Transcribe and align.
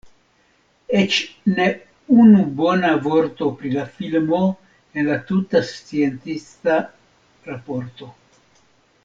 Eĉ 0.99 1.17
ne 1.59 1.67
unu 2.23 2.39
bona 2.61 2.93
vorto 3.09 3.51
pri 3.59 3.73
la 3.75 3.85
filmo 3.99 4.41
en 5.03 5.07
la 5.11 5.19
tuta 5.29 5.63
sciencista 5.69 6.79
raporto. 7.53 8.11